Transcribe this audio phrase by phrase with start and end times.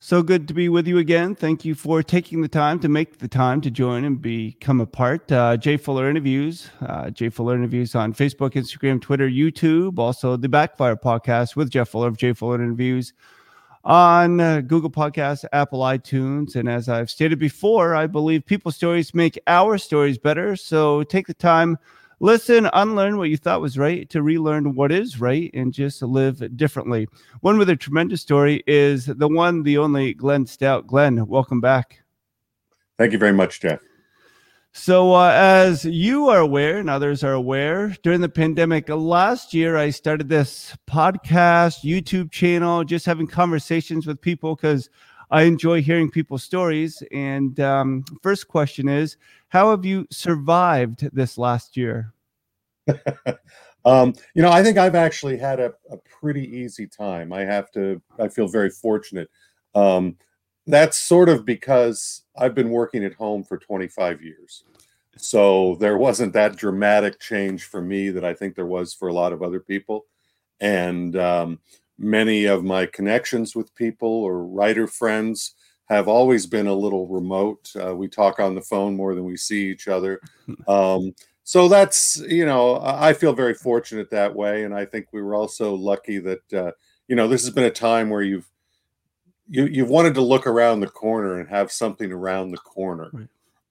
[0.00, 1.34] So good to be with you again.
[1.34, 4.86] Thank you for taking the time to make the time to join and become a
[4.86, 5.30] part.
[5.32, 9.98] Uh, Jay Fuller Interviews, uh, Jay Fuller Interviews on Facebook, Instagram, Twitter, YouTube.
[9.98, 13.12] Also, the Backfire Podcast with Jeff Fuller of Jay Fuller Interviews
[13.82, 16.54] on uh, Google Podcasts, Apple iTunes.
[16.54, 20.54] And as I've stated before, I believe people's stories make our stories better.
[20.54, 21.76] So take the time
[22.20, 26.56] listen, unlearn what you thought was right to relearn what is right and just live
[26.56, 27.08] differently.
[27.40, 30.86] One with a tremendous story is the one, the only Glenn Stout.
[30.86, 32.02] Glenn, welcome back.
[32.98, 33.80] Thank you very much, Jeff.
[34.72, 39.76] So, uh, as you are aware, and others are aware, during the pandemic last year,
[39.76, 44.90] I started this podcast, YouTube channel, just having conversations with people because
[45.30, 47.02] I enjoy hearing people's stories.
[47.12, 49.16] And um, first question is,
[49.48, 52.12] how have you survived this last year?
[53.84, 57.32] um, you know, I think I've actually had a, a, pretty easy time.
[57.32, 59.28] I have to, I feel very fortunate.
[59.74, 60.16] Um,
[60.66, 64.64] that's sort of because I've been working at home for 25 years.
[65.16, 69.12] So there wasn't that dramatic change for me that I think there was for a
[69.12, 70.06] lot of other people.
[70.60, 71.58] And um,
[71.98, 75.54] many of my connections with people or writer friends
[75.88, 77.72] have always been a little remote.
[77.82, 80.20] Uh, we talk on the phone more than we see each other.
[80.66, 81.14] Um,
[81.48, 84.64] so that's, you know, I feel very fortunate that way.
[84.64, 86.72] And I think we were also lucky that, uh,
[87.06, 88.46] you know, this has been a time where you've,
[89.48, 93.10] you, you've wanted to look around the corner and have something around the corner.
[93.14, 93.28] Right.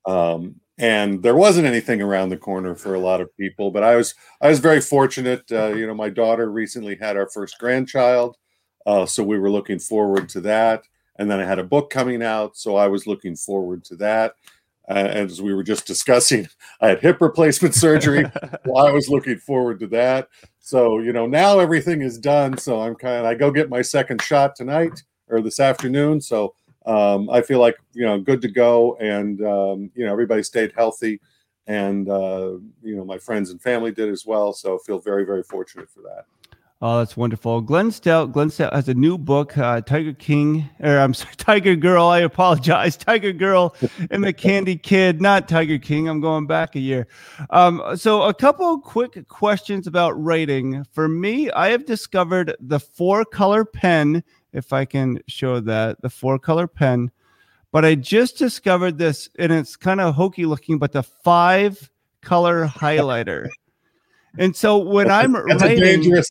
[0.08, 3.96] Um, and there wasn't anything around the corner for a lot of people, but I
[3.96, 5.44] was, I was very fortunate.
[5.52, 8.38] Uh, you know, my daughter recently had our first grandchild.
[8.88, 10.84] Uh, so we were looking forward to that
[11.18, 14.36] and then I had a book coming out, so I was looking forward to that.
[14.90, 16.48] Uh, as we were just discussing,
[16.82, 18.26] I had hip replacement surgery.
[18.66, 20.30] well, I was looking forward to that.
[20.60, 22.58] So you know, now everything is done.
[22.58, 26.22] So I'm kind of I go get my second shot tonight or this afternoon.
[26.22, 26.54] So
[26.86, 30.72] um, I feel like you know good to go, and um, you know everybody stayed
[30.76, 31.20] healthy,
[31.68, 34.54] and uh, you know my friends and family did as well.
[34.54, 36.26] So feel very very fortunate for that.
[36.80, 37.62] Oh, that's wonderful.
[37.62, 38.34] Glenn Stout.
[38.34, 42.06] Glenn Stout has a new book, uh, Tiger King, or I'm sorry, Tiger Girl.
[42.06, 43.76] I apologize, Tiger Girl
[44.12, 46.08] and the Candy Kid, not Tiger King.
[46.08, 47.08] I'm going back a year.
[47.50, 50.86] Um, so, a couple quick questions about writing.
[50.92, 54.24] For me, I have discovered the four color pen.
[54.54, 57.10] If I can show that, the four color pen.
[57.72, 61.90] But I just discovered this, and it's kind of hokey looking, but the five
[62.22, 63.50] color highlighter.
[64.38, 66.30] And so when I'm That's writing, a dangerous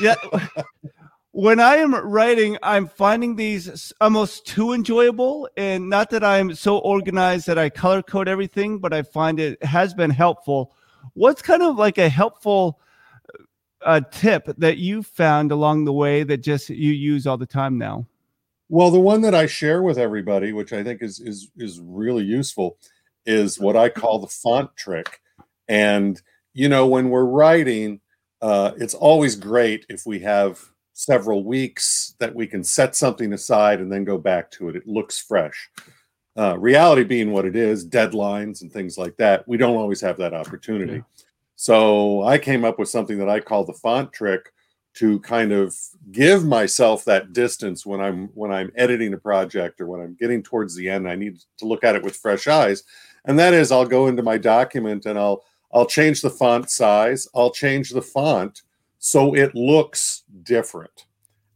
[0.00, 0.14] yeah.
[1.32, 5.48] When I am writing, I'm finding these almost too enjoyable.
[5.56, 9.62] And not that I'm so organized that I color code everything, but I find it
[9.64, 10.72] has been helpful.
[11.14, 12.80] What's kind of like a helpful
[13.84, 17.78] uh, tip that you found along the way that just you use all the time
[17.78, 18.06] now?
[18.68, 22.24] Well, the one that I share with everybody, which I think is is is really
[22.24, 22.78] useful,
[23.26, 25.20] is what I call the font trick.
[25.68, 26.20] And
[26.54, 28.00] you know, when we're writing,
[28.40, 30.60] uh, it's always great if we have
[30.92, 34.76] several weeks that we can set something aside and then go back to it.
[34.76, 35.68] It looks fresh.
[36.36, 40.16] Uh, reality being what it is, deadlines and things like that, we don't always have
[40.16, 40.94] that opportunity.
[40.94, 41.24] Yeah.
[41.56, 44.52] So I came up with something that I call the font trick
[44.94, 45.74] to kind of
[46.12, 50.42] give myself that distance when I'm when I'm editing a project or when I'm getting
[50.42, 51.08] towards the end.
[51.08, 52.84] I need to look at it with fresh eyes,
[53.24, 55.42] and that is I'll go into my document and I'll
[55.74, 57.28] I'll change the font size.
[57.34, 58.62] I'll change the font
[58.98, 61.06] so it looks different.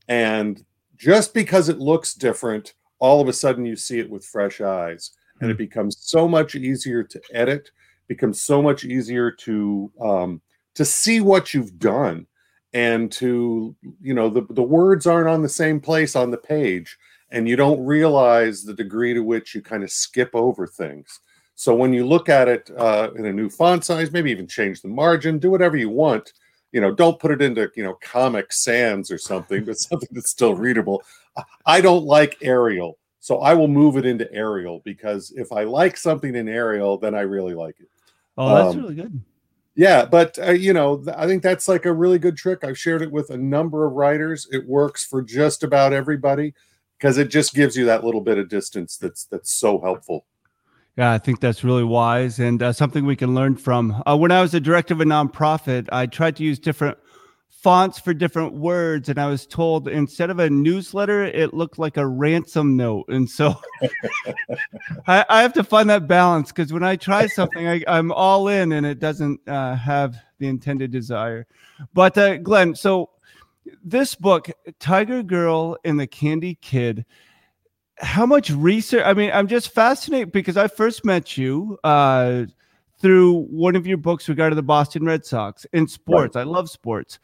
[0.09, 0.65] And
[0.97, 5.13] just because it looks different, all of a sudden you see it with fresh eyes.
[5.41, 5.59] And it hmm.
[5.59, 7.71] becomes so much easier to edit,
[8.09, 10.41] becomes so much easier to um,
[10.75, 12.27] to see what you've done
[12.73, 16.99] and to you know the, the words aren't on the same place on the page
[17.31, 21.21] and you don't realize the degree to which you kind of skip over things
[21.59, 24.81] so when you look at it uh, in a new font size, maybe even change
[24.81, 26.33] the margin, do whatever you want.
[26.71, 30.31] You know, don't put it into you know Comic Sans or something, but something that's
[30.31, 31.03] still readable.
[31.67, 35.97] I don't like Arial, so I will move it into Arial because if I like
[35.97, 37.89] something in Arial, then I really like it.
[38.37, 39.21] Oh, that's um, really good.
[39.75, 42.63] Yeah, but uh, you know, I think that's like a really good trick.
[42.63, 44.47] I've shared it with a number of writers.
[44.53, 46.55] It works for just about everybody
[46.97, 50.25] because it just gives you that little bit of distance that's that's so helpful.
[50.99, 54.03] Yeah, I think that's really wise and uh, something we can learn from.
[54.05, 56.99] Uh, when I was a director of a nonprofit, I tried to use different
[57.51, 61.99] fonts for different words, and I was told instead of a newsletter, it looked like
[61.99, 63.05] a ransom note.
[63.11, 63.55] And so
[65.07, 68.49] I, I, have to find that balance because when I try something, I, am all
[68.49, 71.47] in and it doesn't uh, have the intended desire.
[71.95, 73.11] But uh, Glenn, so
[73.85, 74.51] this book,
[74.81, 77.07] Tiger Girl and the Candy Kid,
[78.01, 79.03] how much research?
[79.05, 82.45] I mean, I'm just fascinated because I first met you uh,
[83.01, 86.37] through one of your books regarding the Boston Red Sox in sports.
[86.37, 86.43] Right.
[86.43, 87.19] I love sports.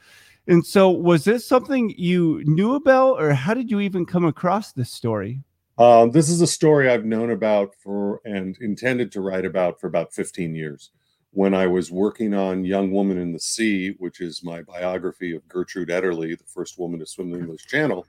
[0.47, 4.73] And so, was this something you knew about, or how did you even come across
[4.73, 5.41] this story?
[5.79, 9.87] Um, this is a story I've known about for and intended to write about for
[9.87, 10.91] about 15 years.
[11.35, 15.47] When I was working on Young Woman in the Sea, which is my biography of
[15.49, 18.07] Gertrude Ederle, the first woman to swim the English Channel,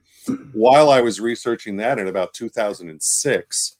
[0.54, 3.77] while I was researching that in about 2006,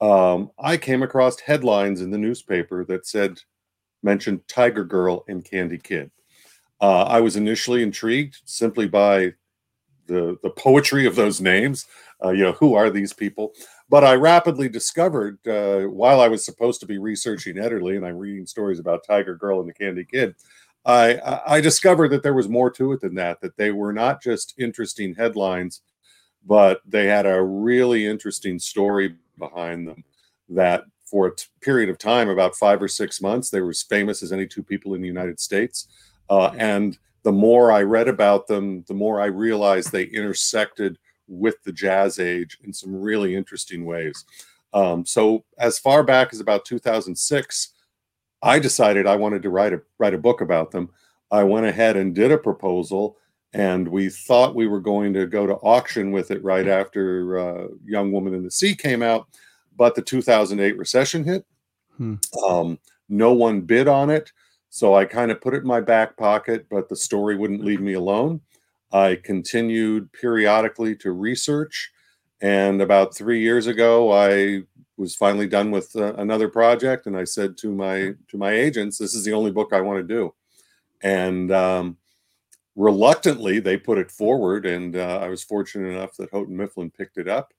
[0.00, 3.38] um, I came across headlines in the newspaper that said,
[4.02, 6.10] mentioned Tiger Girl and Candy Kid.
[6.80, 9.34] Uh, I was initially intrigued simply by
[10.06, 11.86] the the poetry of those names.
[12.24, 13.52] Uh, you know, who are these people?
[13.88, 18.18] But I rapidly discovered uh, while I was supposed to be researching Ederle and I'm
[18.18, 20.34] reading stories about Tiger Girl and the Candy Kid.
[20.84, 23.40] I, I discovered that there was more to it than that.
[23.40, 25.82] That they were not just interesting headlines,
[26.46, 30.04] but they had a really interesting story behind them.
[30.48, 33.82] That for a t- period of time, about five or six months, they were as
[33.82, 35.88] famous as any two people in the United States.
[36.28, 41.62] Uh, and the more I read about them, the more I realized they intersected with
[41.64, 44.24] the jazz age in some really interesting ways.
[44.72, 47.72] Um, so as far back as about 2006,
[48.42, 50.90] I decided I wanted to write a write a book about them.
[51.30, 53.16] I went ahead and did a proposal,
[53.52, 57.68] and we thought we were going to go to auction with it right after uh,
[57.84, 59.26] Young Woman in the Sea came out,
[59.76, 61.44] but the 2008 recession hit.
[61.96, 62.16] Hmm.
[62.46, 62.78] Um,
[63.08, 64.30] no one bid on it.
[64.68, 67.80] So I kind of put it in my back pocket, but the story wouldn't leave
[67.80, 68.40] me alone.
[68.92, 71.90] I continued periodically to research.
[72.40, 74.62] And about three years ago, I
[74.96, 78.98] was finally done with uh, another project, and I said to my to my agents,
[78.98, 80.34] "This is the only book I want to do."
[81.02, 81.96] And um,
[82.74, 87.18] reluctantly, they put it forward, and uh, I was fortunate enough that Houghton Mifflin picked
[87.18, 87.52] it up.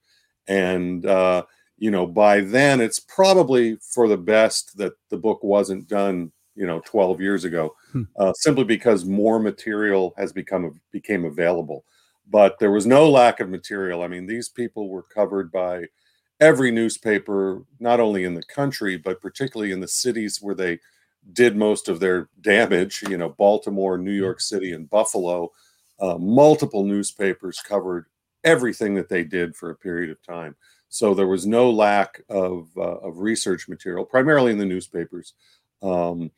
[0.48, 1.44] And uh,
[1.78, 6.66] you know, by then, it's probably for the best that the book wasn't done you
[6.66, 8.04] know 12 years ago hmm.
[8.18, 11.86] uh, simply because more material has become became available.
[12.30, 14.02] But there was no lack of material.
[14.02, 15.86] I mean these people were covered by
[16.42, 20.80] every newspaper not only in the country but particularly in the cities where they
[21.34, 24.24] did most of their damage you know baltimore new hmm.
[24.24, 25.52] york city and buffalo.
[26.00, 28.06] Uh, multiple newspapers covered
[28.44, 30.56] everything that they did for a period of time.
[30.90, 35.34] So there was no lack of, uh, of research material primarily in the newspapers.
[35.82, 36.32] Um,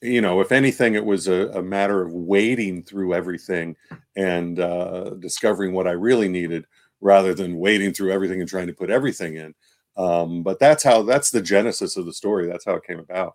[0.00, 3.76] you know, if anything, it was a, a matter of wading through everything
[4.16, 6.66] and uh, discovering what I really needed
[7.00, 9.54] rather than wading through everything and trying to put everything in.
[9.96, 12.46] Um, but that's how that's the genesis of the story.
[12.46, 13.34] That's how it came about.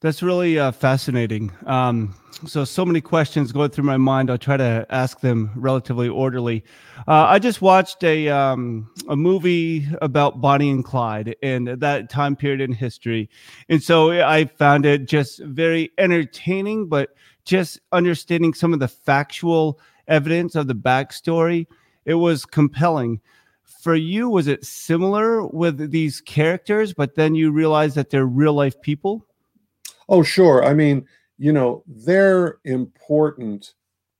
[0.00, 1.52] That's really uh, fascinating.
[1.64, 2.14] Um,
[2.46, 4.30] so, so many questions going through my mind.
[4.30, 6.64] I'll try to ask them relatively orderly.
[7.08, 12.36] Uh, I just watched a um, a movie about Bonnie and Clyde and that time
[12.36, 13.30] period in history,
[13.70, 16.88] and so I found it just very entertaining.
[16.88, 17.14] But
[17.46, 21.66] just understanding some of the factual evidence of the backstory,
[22.04, 23.20] it was compelling.
[23.80, 28.52] For you, was it similar with these characters, but then you realize that they're real
[28.52, 29.26] life people?
[30.08, 30.64] Oh, sure.
[30.64, 31.06] I mean,
[31.38, 33.74] you know, they're important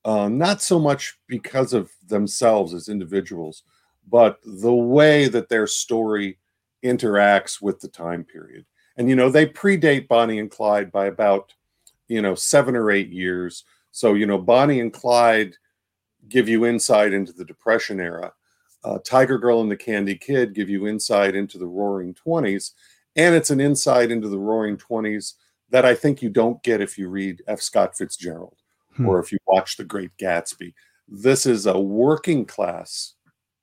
[0.07, 3.65] uh, not so much because of themselves as individuals,
[4.09, 6.39] but the way that their story
[6.85, 8.65] interacts with the time period.
[8.97, 11.53] And, you know, they predate Bonnie and Clyde by about,
[12.07, 13.65] you know, seven or eight years.
[13.91, 15.57] So, you know, Bonnie and Clyde
[16.29, 18.33] give you insight into the Depression era.
[18.85, 22.73] Uh, Tiger Girl and the Candy Kid give you insight into the Roaring 20s.
[23.17, 25.35] And it's an insight into the Roaring 20s
[25.71, 27.61] that I think you don't get if you read F.
[27.61, 28.57] Scott Fitzgerald
[28.95, 29.07] hmm.
[29.07, 30.75] or if you watch The Great Gatsby.
[31.09, 33.15] This is a working class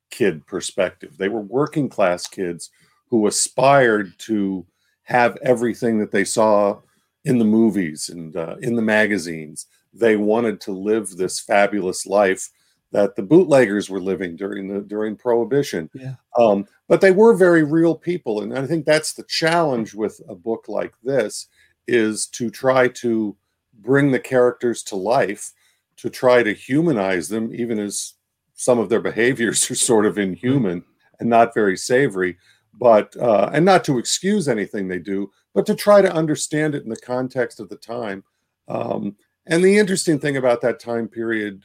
[0.10, 1.18] kid perspective.
[1.18, 2.70] They were working class kids
[3.10, 4.66] who aspired to
[5.04, 6.80] have everything that they saw
[7.26, 9.68] in the movies and uh, in the magazines.
[9.94, 12.50] They wanted to live this fabulous life
[12.94, 16.14] that the bootleggers were living during the during prohibition yeah.
[16.38, 20.36] um, but they were very real people and i think that's the challenge with a
[20.36, 21.48] book like this
[21.88, 23.36] is to try to
[23.80, 25.52] bring the characters to life,
[25.98, 28.14] to try to humanize them, even as
[28.56, 30.84] some of their behaviors are sort of inhuman
[31.20, 32.38] and not very savory,
[32.80, 36.84] but uh, and not to excuse anything they do, but to try to understand it
[36.84, 38.24] in the context of the time.
[38.68, 41.64] Um, and the interesting thing about that time period,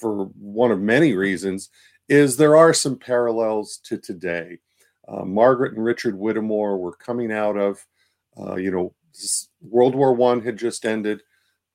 [0.00, 1.70] for one of many reasons,
[2.08, 4.58] is there are some parallels to today.
[5.06, 7.84] Uh, Margaret and Richard Whittemore were coming out of,
[8.40, 8.94] uh, you know,
[9.60, 11.22] World War One had just ended.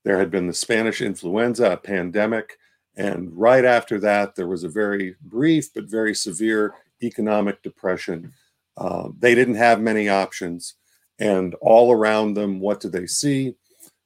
[0.04, 2.58] There had been the Spanish influenza, a pandemic,
[2.96, 8.34] and right after that, there was a very brief but very severe economic depression.
[8.78, 10.76] Uh, they didn't have many options.
[11.20, 13.56] And all around them, what do they see?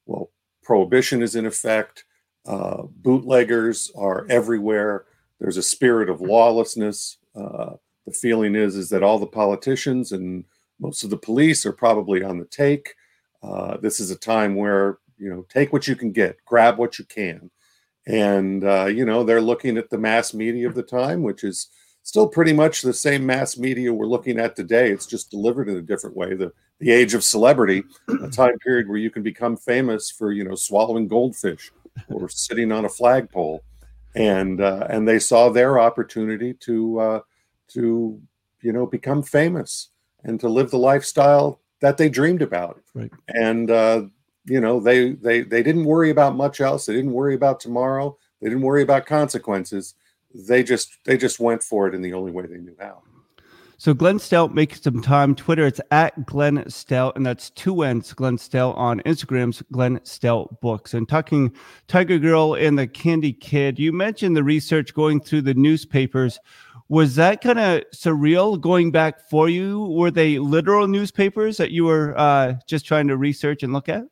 [0.05, 0.29] Well,
[0.63, 2.05] prohibition is in effect.
[2.45, 5.05] Uh, bootleggers are everywhere.
[5.39, 7.17] There's a spirit of lawlessness.
[7.35, 7.73] Uh,
[8.05, 10.45] the feeling is is that all the politicians and
[10.79, 12.95] most of the police are probably on the take.
[13.43, 16.99] Uh, this is a time where you know take what you can get, grab what
[16.99, 17.49] you can,
[18.05, 21.69] and uh, you know they're looking at the mass media of the time, which is
[22.03, 24.91] still pretty much the same mass media we're looking at today.
[24.91, 26.33] It's just delivered in a different way.
[26.33, 27.83] The the age of celebrity,
[28.23, 31.71] a time period where you can become famous for you know swallowing goldfish
[32.09, 33.63] or sitting on a flagpole,
[34.15, 37.19] and uh, and they saw their opportunity to uh,
[37.69, 38.19] to
[38.61, 39.89] you know become famous
[40.23, 42.81] and to live the lifestyle that they dreamed about.
[42.93, 43.11] Right.
[43.27, 44.03] And uh,
[44.45, 46.85] you know they they they didn't worry about much else.
[46.85, 48.17] They didn't worry about tomorrow.
[48.41, 49.95] They didn't worry about consequences.
[50.33, 53.03] They just they just went for it in the only way they knew how.
[53.79, 55.35] So Glenn Stout makes some time.
[55.35, 60.59] Twitter, it's at Glenn Stout, and that's two N's, Glenn Stout on Instagram's Glenn Stout
[60.61, 60.95] Books.
[60.95, 61.53] And talking
[61.87, 66.39] Tiger Girl and the Candy Kid, you mentioned the research going through the newspapers.
[66.89, 69.85] Was that kind of surreal going back for you?
[69.85, 74.03] Were they literal newspapers that you were uh, just trying to research and look at?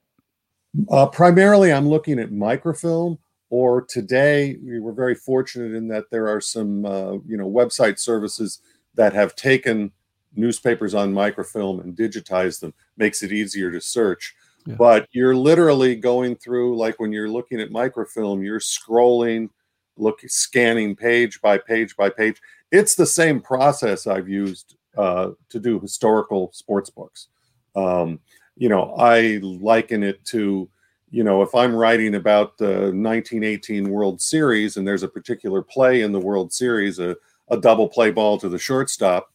[0.90, 3.18] Uh, primarily, I'm looking at microfilm.
[3.52, 8.00] Or today, we were very fortunate in that there are some, uh, you know, website
[8.00, 8.60] services
[8.96, 9.92] that have taken
[10.36, 14.76] newspapers on microfilm and digitized them makes it easier to search yeah.
[14.76, 19.50] but you're literally going through like when you're looking at microfilm you're scrolling
[19.98, 22.42] look scanning page by page by page
[22.76, 27.28] it's the same process i've used uh, to do historical sports books
[27.76, 28.20] um,
[28.56, 30.70] you know i liken it to
[31.10, 36.02] you know if i'm writing about the 1918 world series and there's a particular play
[36.02, 37.16] in the world series a
[37.50, 39.32] a double play ball to the shortstop.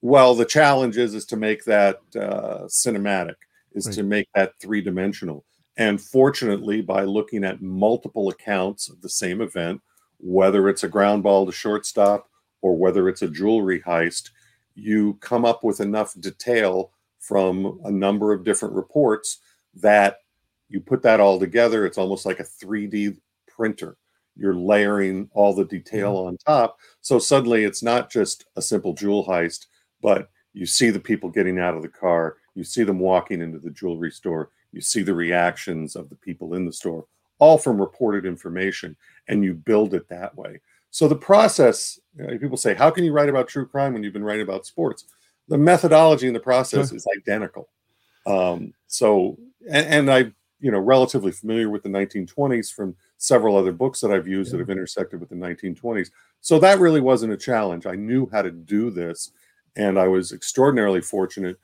[0.00, 3.36] Well, the challenge is is to make that uh, cinematic,
[3.72, 3.94] is right.
[3.94, 5.44] to make that three dimensional.
[5.76, 9.80] And fortunately, by looking at multiple accounts of the same event,
[10.18, 12.28] whether it's a ground ball to shortstop
[12.64, 14.30] or whether it's a jewelry heist,
[14.74, 16.90] you come up with enough detail
[17.20, 19.38] from a number of different reports
[19.74, 20.18] that
[20.68, 21.84] you put that all together.
[21.84, 23.98] It's almost like a 3D printer
[24.36, 26.28] you're layering all the detail mm-hmm.
[26.28, 26.78] on top.
[27.00, 29.66] So suddenly it's not just a simple jewel heist,
[30.02, 33.58] but you see the people getting out of the car, you see them walking into
[33.58, 37.06] the jewelry store, you see the reactions of the people in the store,
[37.38, 38.96] all from reported information,
[39.28, 40.60] and you build it that way.
[40.94, 44.04] So the process, you know, people say, how can you write about true crime when
[44.04, 45.06] you've been writing about sports?
[45.48, 46.96] The methodology and the process sure.
[46.96, 47.68] is identical.
[48.26, 49.36] Um, so,
[49.68, 50.18] and, and I,
[50.60, 54.58] you know, relatively familiar with the 1920s from several other books that I've used yeah.
[54.58, 56.12] that have intersected with the 1920s.
[56.40, 57.86] So that really wasn't a challenge.
[57.86, 59.32] I knew how to do this,
[59.74, 61.56] and I was extraordinarily fortunate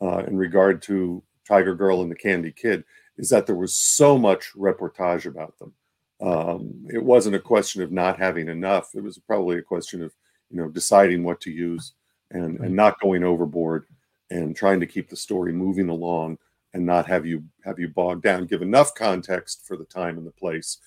[0.00, 2.84] uh, in regard to Tiger Girl and the Candy Kid,
[3.18, 5.74] is that there was so much reportage about them.
[6.20, 8.90] Um, it wasn't a question of not having enough.
[8.94, 10.12] It was probably a question of
[10.50, 11.92] you know deciding what to use
[12.30, 13.86] and and not going overboard
[14.30, 16.38] and trying to keep the story moving along
[16.74, 20.26] and not have you have you bogged down give enough context for the time and
[20.26, 20.78] the place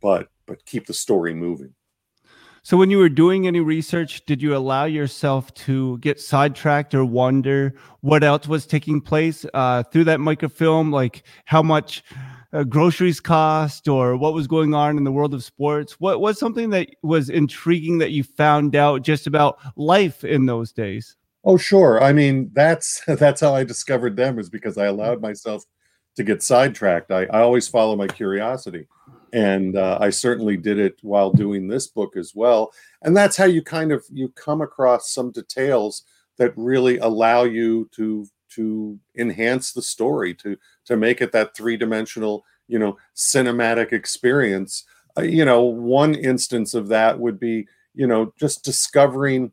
[0.00, 1.74] but but keep the story moving.
[2.62, 7.04] So when you were doing any research, did you allow yourself to get sidetracked or
[7.04, 12.02] wonder what else was taking place uh, through that microfilm, like how much
[12.52, 16.00] uh, groceries cost or what was going on in the world of sports?
[16.00, 20.72] What was something that was intriguing that you found out just about life in those
[20.72, 21.16] days?
[21.44, 22.02] Oh, sure.
[22.02, 25.64] I mean, that's that's how I discovered them is because I allowed myself
[26.16, 27.10] to get sidetracked.
[27.10, 28.86] I, I always follow my curiosity
[29.32, 32.72] and uh, i certainly did it while doing this book as well
[33.02, 36.04] and that's how you kind of you come across some details
[36.38, 42.44] that really allow you to to enhance the story to to make it that three-dimensional
[42.68, 44.84] you know cinematic experience
[45.18, 49.52] uh, you know one instance of that would be you know just discovering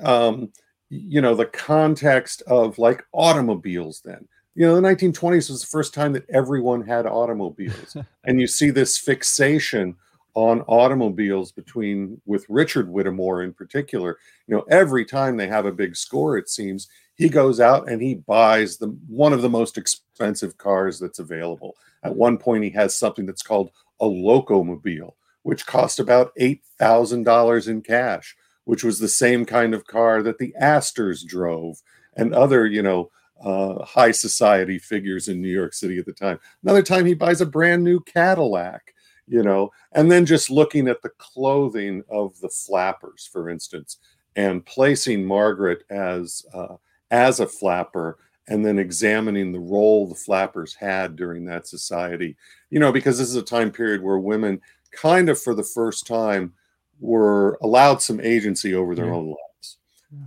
[0.00, 0.50] um
[0.90, 4.26] you know the context of like automobiles then
[4.58, 7.96] you know, the 1920s was the first time that everyone had automobiles.
[8.24, 9.94] and you see this fixation
[10.34, 14.18] on automobiles between with Richard Whittemore in particular.
[14.48, 16.88] You know, every time they have a big score, it seems
[17.18, 21.76] he goes out and he buys the one of the most expensive cars that's available.
[22.04, 27.24] At one point, he has something that's called a locomobile, which cost about eight thousand
[27.24, 31.82] dollars in cash, which was the same kind of car that the Astors drove
[32.16, 33.10] and other, you know,
[33.42, 36.38] uh, high society figures in New York City at the time.
[36.62, 38.94] Another time he buys a brand new Cadillac,
[39.26, 43.98] you know, and then just looking at the clothing of the flappers, for instance,
[44.36, 46.76] and placing Margaret as uh,
[47.10, 52.36] as a flapper and then examining the role the flappers had during that society.
[52.70, 54.60] You know, because this is a time period where women
[54.90, 56.54] kind of for the first time
[57.00, 59.12] were allowed some agency over their yeah.
[59.12, 59.76] own lives.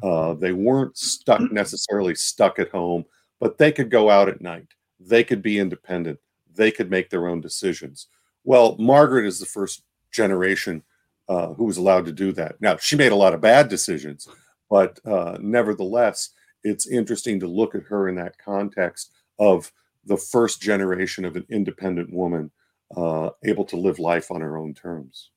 [0.04, 3.06] Uh, they weren't stuck necessarily stuck at home,
[3.40, 4.68] but they could go out at night.
[5.00, 6.20] They could be independent.
[6.56, 8.08] They could make their own decisions.
[8.44, 10.84] Well, Margaret is the first generation
[11.28, 12.60] uh, who was allowed to do that.
[12.62, 14.28] Now, she made a lot of bad decisions,
[14.70, 16.32] but uh, nevertheless,
[16.64, 19.72] it's interesting to look at her in that context of
[20.06, 22.52] the first generation of an independent woman
[22.96, 25.30] uh, able to live life on her own terms.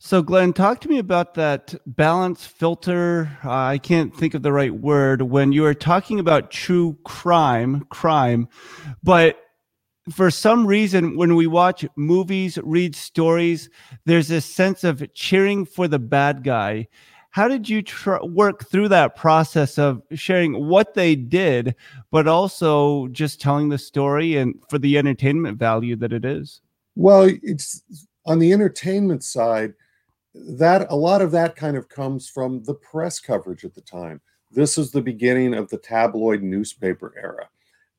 [0.00, 3.36] So, Glenn, talk to me about that balance filter.
[3.44, 7.84] Uh, I can't think of the right word when you are talking about true crime,
[7.90, 8.48] crime,
[9.02, 9.40] but
[10.12, 13.68] for some reason, when we watch movies, read stories,
[14.04, 16.88] there's a sense of cheering for the bad guy.
[17.30, 21.74] How did you tr- work through that process of sharing what they did,
[22.10, 26.60] but also just telling the story and for the entertainment value that it is?
[26.96, 27.82] Well, it's
[28.26, 29.74] on the entertainment side,
[30.34, 34.20] that a lot of that kind of comes from the press coverage at the time.
[34.50, 37.48] This is the beginning of the tabloid newspaper era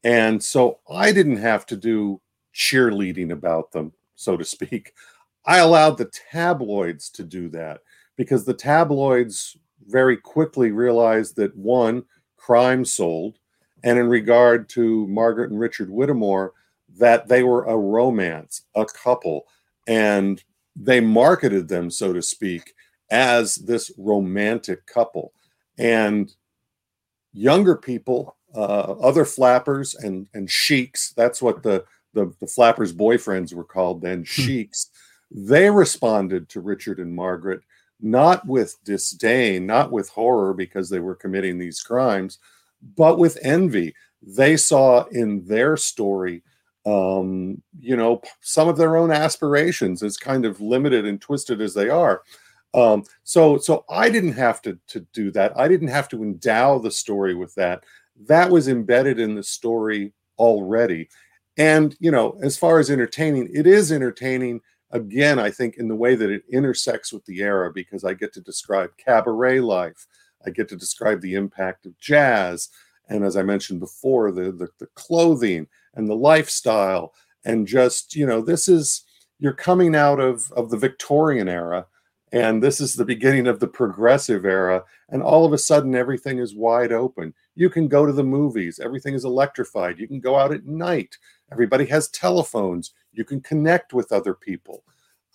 [0.04, 2.22] and so I didn't have to do
[2.54, 4.94] cheerleading about them, so to speak.
[5.46, 7.82] I allowed the tabloids to do that
[8.20, 9.56] because the tabloids
[9.88, 12.04] very quickly realized that one,
[12.36, 13.40] crime sold,
[13.86, 16.52] and in regard to Margaret and Richard Whittemore,
[16.98, 19.46] that they were a romance, a couple,
[19.88, 20.44] and
[20.76, 22.74] they marketed them, so to speak,
[23.10, 25.32] as this romantic couple.
[25.78, 26.30] And
[27.32, 31.14] younger people uh, other flappers and and sheiks.
[31.16, 34.24] That's what the the, the flappers' boyfriends were called then, hmm.
[34.24, 34.90] sheiks.
[35.32, 37.62] They responded to Richard and Margaret
[38.02, 42.40] not with disdain, not with horror because they were committing these crimes,
[42.96, 43.94] but with envy.
[44.22, 46.44] They saw in their story,
[46.86, 51.74] um, you know, some of their own aspirations, as kind of limited and twisted as
[51.74, 52.24] they are.
[52.74, 55.58] Um, so, so I didn't have to to do that.
[55.58, 57.84] I didn't have to endow the story with that
[58.28, 61.10] that was embedded in the story already.
[61.58, 65.96] And, you know, as far as entertaining, it is entertaining again, I think, in the
[65.96, 70.08] way that it intersects with the era because I get to describe cabaret life,
[70.46, 72.70] I get to describe the impact of jazz.
[73.10, 77.14] And as I mentioned before, the, the, the clothing and the lifestyle.
[77.46, 79.04] And just, you know, this is,
[79.40, 81.88] you're coming out of, of the Victorian era
[82.32, 86.38] and this is the beginning of the progressive era and all of a sudden everything
[86.38, 90.38] is wide open you can go to the movies everything is electrified you can go
[90.38, 91.18] out at night
[91.52, 94.84] everybody has telephones you can connect with other people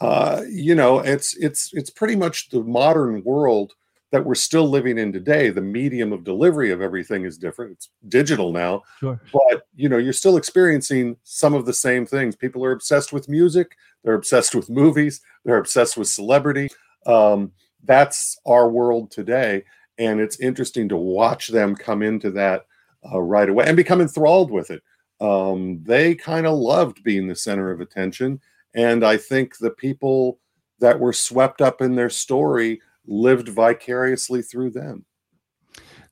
[0.01, 3.75] uh, you know it's it's it's pretty much the modern world
[4.11, 7.91] that we're still living in today the medium of delivery of everything is different it's
[8.09, 9.21] digital now sure.
[9.33, 13.29] but you know you're still experiencing some of the same things people are obsessed with
[13.29, 16.69] music they're obsessed with movies they're obsessed with celebrity
[17.07, 17.53] um,
[17.85, 19.65] that's our world today.
[19.99, 22.67] And it's interesting to watch them come into that
[23.11, 24.83] uh, right away and become enthralled with it.
[25.20, 28.40] Um, they kind of loved being the center of attention.
[28.74, 30.40] And I think the people
[30.81, 35.05] that were swept up in their story lived vicariously through them.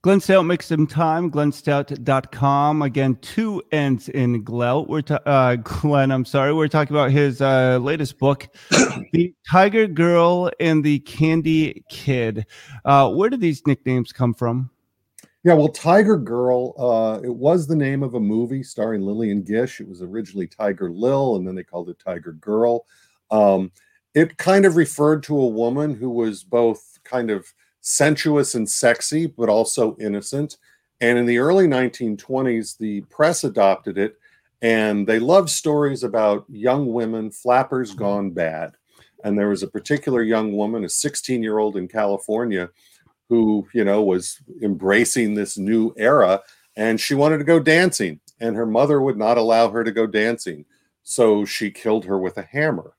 [0.03, 1.31] Glenn Stout makes some time.
[1.31, 2.83] GlennStout.com.
[2.83, 4.87] Again, two ends in Glenn.
[4.89, 6.11] We're ta- uh, Glenn.
[6.11, 6.53] I'm sorry.
[6.53, 8.49] We're talking about his uh, latest book,
[9.13, 12.47] "The Tiger Girl and the Candy Kid."
[12.85, 14.71] Uh, where do these nicknames come from?
[15.45, 16.75] Yeah, well, Tiger Girl.
[16.79, 19.81] Uh, it was the name of a movie starring Lillian Gish.
[19.81, 22.87] It was originally Tiger Lil, and then they called it Tiger Girl.
[23.31, 23.73] Um,
[24.15, 27.47] it kind of referred to a woman who was both kind of
[27.81, 30.59] sensuous and sexy, but also innocent.
[31.01, 34.17] And in the early 1920s, the press adopted it
[34.61, 38.75] and they loved stories about young women, flappers gone bad.
[39.25, 42.71] And there was a particular young woman, a 16 year old in California,
[43.33, 46.39] who, you know, was embracing this new era
[46.77, 48.21] and she wanted to go dancing.
[48.41, 50.67] And her mother would not allow her to go dancing.
[51.03, 52.93] So she killed her with a hammer.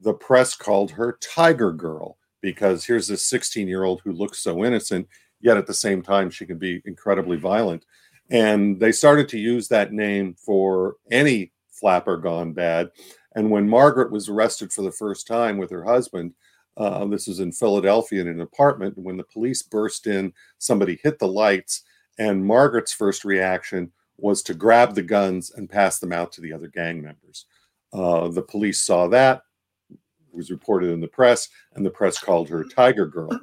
[0.00, 4.64] The press called her Tiger Girl because here's this 16 year old who looks so
[4.64, 5.06] innocent,
[5.42, 7.84] yet at the same time, she can be incredibly violent.
[8.30, 12.90] And they started to use that name for any flapper gone bad.
[13.34, 16.32] And when Margaret was arrested for the first time with her husband,
[16.76, 18.98] uh, this was in Philadelphia in an apartment.
[18.98, 21.82] When the police burst in, somebody hit the lights,
[22.18, 26.52] and Margaret's first reaction was to grab the guns and pass them out to the
[26.52, 27.46] other gang members.
[27.92, 29.42] Uh, the police saw that
[29.90, 29.98] it
[30.36, 33.38] was reported in the press, and the press called her Tiger Girl.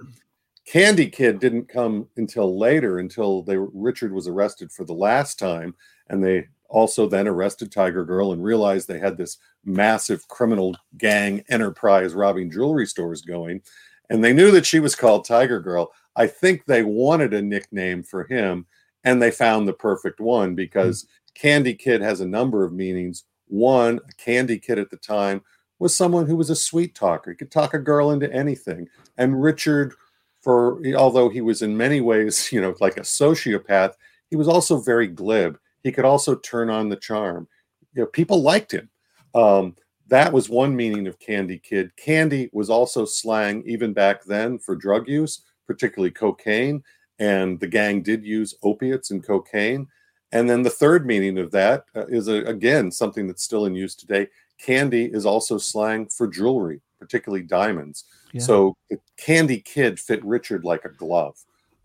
[0.66, 5.74] Candy Kid didn't come until later, until they Richard was arrested for the last time,
[6.10, 11.44] and they also then arrested Tiger Girl and realized they had this massive criminal gang
[11.50, 13.62] enterprise robbing jewelry stores going.
[14.10, 15.92] And they knew that she was called Tiger Girl.
[16.16, 18.66] I think they wanted a nickname for him,
[19.04, 21.12] and they found the perfect one because mm-hmm.
[21.36, 23.26] Candy Kid has a number of meanings.
[23.48, 25.42] One, a candy kid at the time
[25.78, 27.32] was someone who was a sweet talker.
[27.32, 28.88] He could talk a girl into anything.
[29.18, 29.94] And Richard,
[30.40, 33.96] for although he was in many ways, you know, like a sociopath,
[34.30, 35.60] he was also very glib.
[35.84, 37.48] He could also turn on the charm.
[37.94, 38.90] You know, people liked him.
[39.34, 39.76] Um,
[40.08, 41.96] that was one meaning of Candy Kid.
[41.96, 46.84] Candy was also slang even back then for drug use, particularly cocaine.
[47.20, 49.88] And the gang did use opiates and cocaine.
[50.34, 53.76] And then the third meaning of that uh, is a, again something that's still in
[53.76, 54.28] use today.
[54.58, 58.06] Candy is also slang for jewelry, particularly diamonds.
[58.32, 58.42] Yeah.
[58.42, 61.38] So the Candy Kid fit Richard like a glove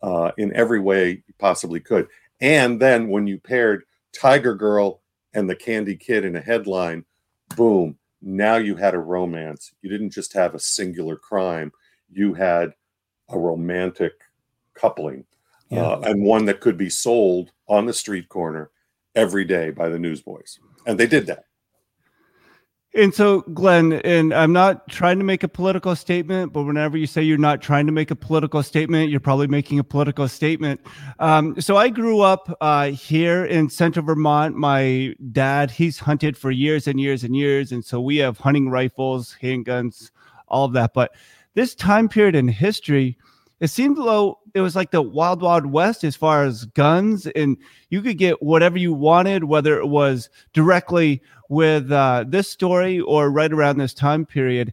[0.02, 2.09] uh, in every way you possibly could.
[2.40, 3.85] And then when you paired
[4.16, 5.02] Tiger Girl
[5.35, 7.05] and the Candy Kid in a headline,
[7.57, 9.72] boom, now you had a romance.
[9.83, 11.72] You didn't just have a singular crime,
[12.11, 12.72] you had
[13.29, 14.12] a romantic
[14.74, 15.24] coupling
[15.70, 15.83] yeah.
[15.83, 18.70] uh, and one that could be sold on the street corner
[19.14, 20.59] every day by the newsboys.
[20.87, 21.45] And they did that.
[22.96, 27.06] And so, Glenn, and I'm not trying to make a political statement, but whenever you
[27.06, 30.80] say you're not trying to make a political statement, you're probably making a political statement.
[31.18, 34.56] Um, so, I grew up uh, here in central Vermont.
[34.56, 37.70] My dad, he's hunted for years and years and years.
[37.70, 40.11] And so, we have hunting rifles, handguns,
[40.48, 40.94] all of that.
[40.94, 41.12] But
[41.52, 43.18] this time period in history,
[43.61, 47.56] it seemed though it was like the wild wild west as far as guns and
[47.90, 53.30] you could get whatever you wanted whether it was directly with uh, this story or
[53.30, 54.72] right around this time period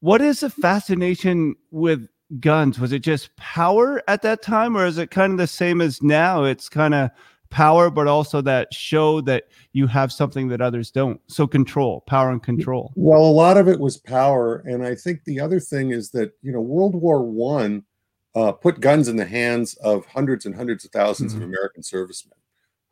[0.00, 2.08] what is the fascination with
[2.40, 2.78] guns?
[2.78, 6.02] Was it just power at that time or is it kind of the same as
[6.02, 6.44] now?
[6.44, 7.10] It's kind of
[7.50, 11.20] power but also that show that you have something that others don't.
[11.26, 12.92] So control power and control.
[12.94, 16.32] Well a lot of it was power and i think the other thing is that
[16.42, 17.84] you know world war one
[18.34, 21.36] uh, put guns in the hands of hundreds and hundreds of 1000s mm-hmm.
[21.38, 22.38] of American servicemen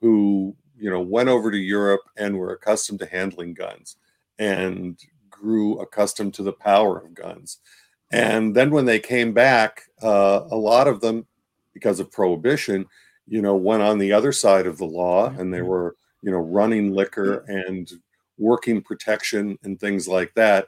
[0.01, 3.97] who, you know, went over to Europe and were accustomed to handling guns
[4.39, 4.99] and
[5.31, 7.59] grew accustomed to the power of guns.
[8.13, 11.27] And then when they came back, uh, a lot of them,
[11.73, 12.87] because of prohibition,
[13.27, 15.67] you know, went on the other side of the law and they mm-hmm.
[15.67, 17.91] were, you know, running liquor and
[18.39, 20.67] working protection and things like that.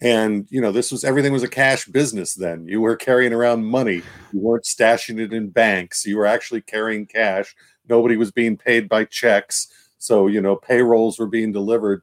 [0.00, 2.68] And you know this was everything was a cash business then.
[2.68, 4.02] You were carrying around money.
[4.32, 6.06] You weren't stashing it in banks.
[6.06, 7.56] You were actually carrying cash
[7.88, 12.02] nobody was being paid by checks so you know payrolls were being delivered.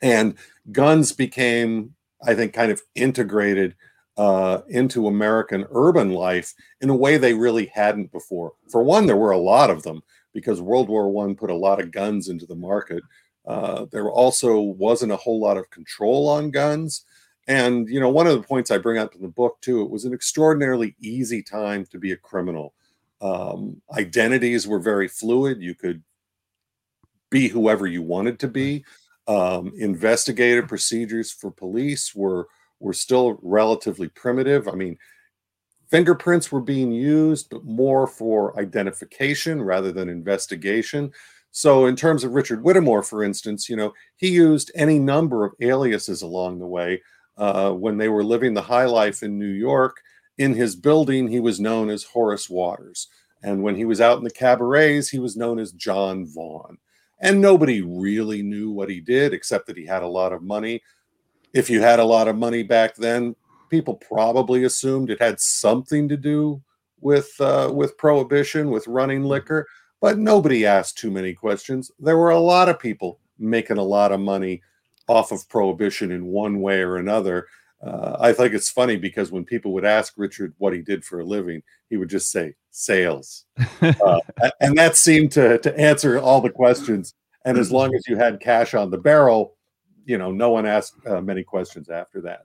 [0.00, 0.36] And
[0.70, 3.74] guns became i think kind of integrated
[4.16, 8.52] uh, into american urban life in a way they really hadn't before.
[8.70, 11.80] For one there were a lot of them because world war one put a lot
[11.80, 13.02] of guns into the market.
[13.46, 17.04] Uh, there also wasn't a whole lot of control on guns.
[17.48, 19.90] And you know, one of the points I bring up in the book too, it
[19.90, 22.74] was an extraordinarily easy time to be a criminal.
[23.22, 25.62] Um, identities were very fluid.
[25.62, 26.02] You could
[27.30, 28.84] be whoever you wanted to be.
[29.28, 32.48] Um, investigative procedures for police were
[32.80, 34.66] were still relatively primitive.
[34.66, 34.98] I mean,
[35.88, 41.12] fingerprints were being used, but more for identification rather than investigation.
[41.52, 45.52] So, in terms of Richard Whittemore, for instance, you know, he used any number of
[45.60, 47.02] aliases along the way
[47.36, 49.98] uh, when they were living the high life in New York.
[50.38, 53.08] In his building, he was known as Horace Waters.
[53.42, 56.78] And when he was out in the cabarets, he was known as John Vaughn.
[57.20, 60.82] And nobody really knew what he did except that he had a lot of money.
[61.52, 63.36] If you had a lot of money back then,
[63.68, 66.62] people probably assumed it had something to do
[67.00, 69.66] with uh, with prohibition, with running liquor,
[70.00, 71.90] but nobody asked too many questions.
[71.98, 74.62] There were a lot of people making a lot of money
[75.08, 77.46] off of prohibition in one way or another.
[77.82, 81.20] Uh, I think it's funny because when people would ask Richard what he did for
[81.20, 83.44] a living, he would just say sales,
[83.82, 84.20] uh,
[84.60, 87.14] and that seemed to to answer all the questions.
[87.44, 89.56] And as long as you had cash on the barrel,
[90.04, 92.42] you know, no one asked uh, many questions after that.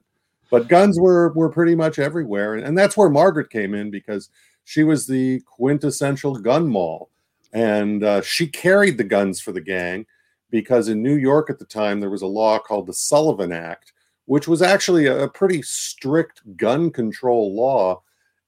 [0.50, 4.30] But guns were were pretty much everywhere, and, and that's where Margaret came in because
[4.64, 7.10] she was the quintessential gun moll,
[7.52, 10.04] and uh, she carried the guns for the gang
[10.50, 13.92] because in New York at the time there was a law called the Sullivan Act,
[14.28, 18.02] which was actually a, pretty strict gun control law.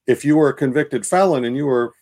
[0.07, 1.95] If you were a convicted felon and you were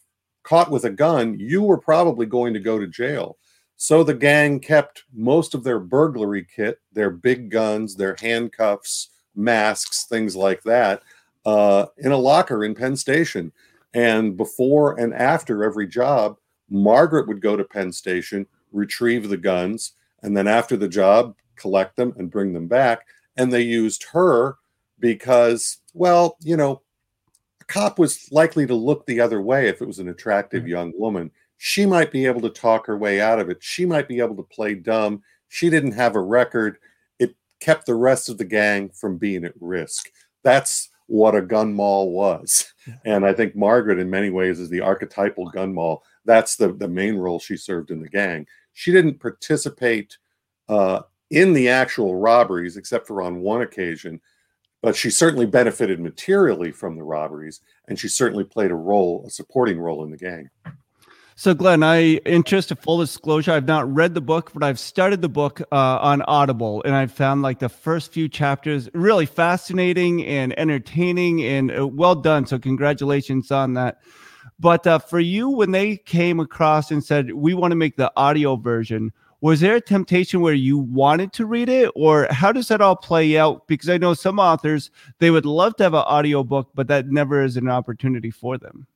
[0.43, 3.39] caught with a gun, you were probably going to go to jail.
[3.77, 10.07] So the gang kept most of their burglary kit, their big guns, their handcuffs, masks,
[10.07, 11.03] things like that,
[11.47, 13.53] uh, in a locker in Penn Station.
[13.95, 16.37] And before and after every job,
[16.69, 19.93] Margaret would go to Penn Station, retrieve the guns,
[20.25, 23.07] and then after the job, collect them and bring them back.
[23.39, 24.57] And they used her
[25.01, 26.83] because, well, you know,
[27.61, 30.71] a cop was likely to look the other way if it was an attractive mm-hmm.
[30.71, 31.31] young woman.
[31.57, 33.59] She might be able to talk her way out of it.
[33.61, 35.23] She might be able to play dumb.
[35.49, 36.79] She didn't have a record.
[37.19, 40.11] It kept the rest of the gang from being at risk.
[40.43, 42.73] That's what a gun moll was.
[43.05, 46.03] And I think Margaret, in many ways, is the archetypal gun moll.
[46.25, 48.47] That's the, the main role she served in the gang.
[48.73, 50.17] She didn't participate
[50.69, 54.21] uh, in the actual robberies, except for on one occasion,
[54.83, 59.31] but she certainly benefited materially from the robberies, and she certainly played a role, a
[59.31, 60.51] supporting role in the gang.
[61.35, 65.23] So, Glenn, I, interest a full disclosure, I've not read the book, but I've started
[65.23, 70.27] the book uh, on Audible, and I found like the first few chapters really fascinating
[70.27, 72.45] and entertaining and uh, well done.
[72.47, 73.99] So, congratulations on that.
[74.59, 78.13] But uh, for you, when they came across and said we want to make the
[78.17, 82.69] audio version, was there a temptation where you wanted to read it, or how does
[82.69, 83.67] that all play out?
[83.69, 87.09] Because I know some authors they would love to have an audio book, but that
[87.09, 88.87] never is an opportunity for them.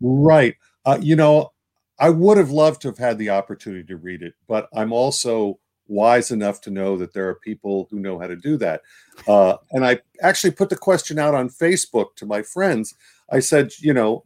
[0.00, 0.56] Right.
[0.84, 1.52] Uh, you know,
[1.98, 5.58] I would have loved to have had the opportunity to read it, but I'm also
[5.88, 8.82] wise enough to know that there are people who know how to do that.
[9.28, 12.94] Uh, and I actually put the question out on Facebook to my friends.
[13.30, 14.24] I said, you know,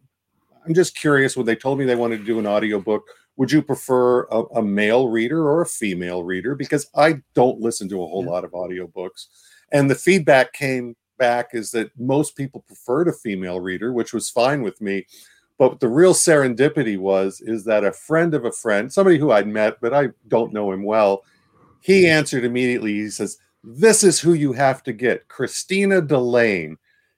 [0.67, 3.07] I'm just curious when they told me they wanted to do an audiobook,
[3.41, 6.55] would you prefer a, a male reader or a female reader?
[6.55, 9.29] Because I don't listen to a whole lot of audiobooks.
[9.73, 14.29] And the feedback came back is that most people preferred a female reader, which was
[14.29, 15.07] fine with me.
[15.57, 19.49] But the real serendipity was is that a friend of a friend, somebody who I'd
[19.49, 21.25] met, but I don't know him well,
[21.81, 22.19] he mm-hmm.
[22.19, 22.93] answered immediately.
[22.93, 26.77] He says, "This is who you have to get, Christina Delaine."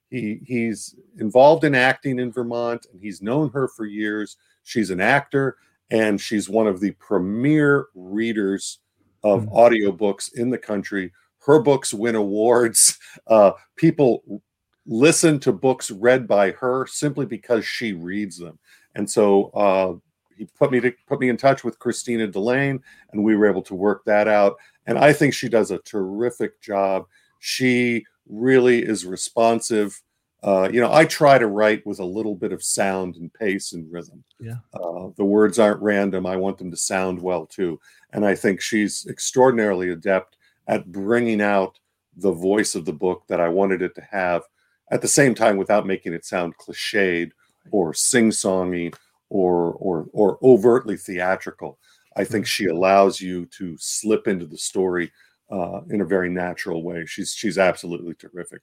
[0.09, 4.37] He he's involved in acting in Vermont, and he's known her for years.
[4.63, 5.57] She's an actor,
[5.93, 8.79] and she's one of the premier readers
[9.23, 9.55] of mm-hmm.
[9.55, 11.13] audiobooks in the country.
[11.45, 12.99] Her books win awards.
[13.27, 14.43] Uh, people
[14.87, 18.59] listen to books read by her simply because she reads them.
[18.95, 19.95] And so uh,
[20.35, 23.63] he put me to put me in touch with Christina Delaine, and we were able
[23.63, 24.57] to work that out.
[24.87, 27.05] And I think she does a terrific job.
[27.39, 30.01] She really is responsive.
[30.43, 33.73] Uh, you know, I try to write with a little bit of sound and pace
[33.73, 34.25] and rhythm.
[34.41, 34.57] Yeah.
[34.75, 36.27] Uh, the words aren't random.
[36.27, 37.79] I want them to sound well too.
[38.13, 41.79] And I think she's extraordinarily adept at bringing out
[42.17, 44.43] the voice of the book that I wanted it to have
[44.91, 47.33] at the same time without making it sound cliched
[47.71, 48.95] or sing-songy
[49.31, 51.79] or or or overtly theatrical.
[52.17, 55.11] I think she allows you to slip into the story
[55.51, 57.07] uh, in a very natural way.
[57.07, 58.63] She's she's absolutely terrific.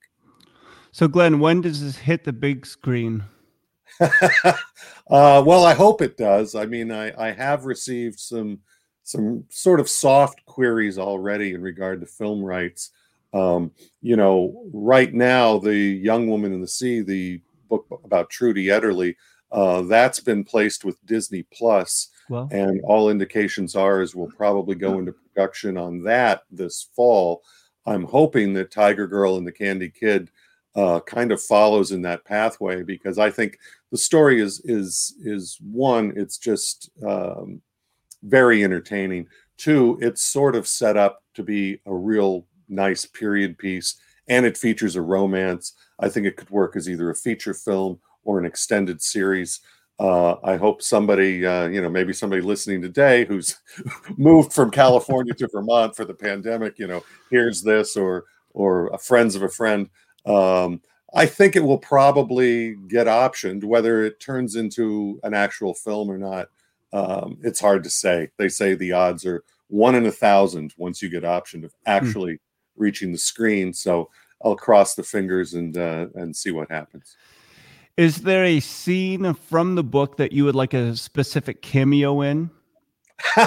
[0.91, 3.23] So, Glenn, when does this hit the big screen?
[3.99, 4.54] uh,
[5.10, 6.56] well, I hope it does.
[6.56, 8.60] I mean, I, I have received some
[9.04, 12.91] some sort of soft queries already in regard to film rights.
[13.34, 13.71] Um,
[14.02, 19.15] you know, right now, the Young Woman in the Sea, the book about Trudy Ederle,
[19.52, 22.47] uh, that's been placed with Disney Plus, well.
[22.52, 27.41] and all indications are is we'll probably go into production on that this fall.
[27.88, 30.30] I'm hoping that Tiger Girl and the Candy Kid
[30.75, 33.58] uh, kind of follows in that pathway because I think
[33.91, 37.62] the story is is is one, it's just um,
[38.23, 39.27] very entertaining.
[39.58, 43.95] Two, it's sort of set up to be a real nice period piece,
[44.27, 45.73] and it features a romance.
[45.99, 49.62] I think it could work as either a feature film or an extended series.
[49.99, 53.58] Uh, I hope somebody, uh, you know, maybe somebody listening today who's
[54.17, 58.97] moved from California to Vermont for the pandemic, you know, hears this or or a
[58.97, 59.89] friends of a friend.
[60.29, 60.81] Um,
[61.13, 63.63] I think it will probably get optioned.
[63.63, 66.49] Whether it turns into an actual film or not,
[66.93, 68.29] um, it's hard to say.
[68.37, 71.91] They say the odds are one in a thousand once you get optioned of hmm.
[71.91, 72.39] actually
[72.77, 73.73] reaching the screen.
[73.73, 74.09] So
[74.43, 77.15] I'll cross the fingers and uh, and see what happens.
[77.97, 82.49] Is there a scene from the book that you would like a specific cameo in?